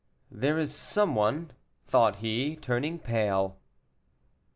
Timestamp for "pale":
2.97-3.59